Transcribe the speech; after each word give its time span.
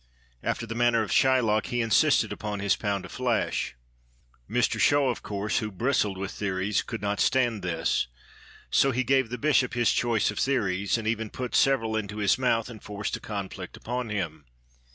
After 0.41 0.65
the 0.65 0.73
manner 0.73 1.03
of 1.03 1.11
Shylock, 1.11 1.67
he 1.67 1.79
insisted 1.79 2.33
upon 2.33 2.59
his 2.59 2.75
pound 2.75 3.05
of 3.05 3.11
flesh. 3.11 3.75
Mr 4.49 4.79
Shaw, 4.79 5.11
of 5.11 5.21
course, 5.21 5.59
who 5.59 5.69
bristled 5.71 6.17
with 6.17 6.31
theories 6.31 6.81
could 6.81 7.03
not 7.03 7.19
stand 7.19 7.61
this. 7.61 8.07
So 8.71 8.89
he 8.89 9.03
gave 9.03 9.29
the 9.29 9.37
Bishop 9.37 9.75
his 9.75 9.93
choice 9.93 10.31
of 10.31 10.39
theories 10.39 10.97
and 10.97 11.07
even 11.07 11.29
put 11.29 11.53
several 11.53 11.95
into 11.95 12.17
his 12.17 12.39
mouth, 12.39 12.67
and 12.67 12.81
forced 12.81 13.15
a 13.17 13.19
conflict 13.19 13.77
upon 13.77 14.09
him. 14.09 14.45